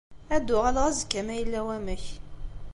[0.35, 2.05] Ad d-uɣaleɣ azekka ma yella wamek.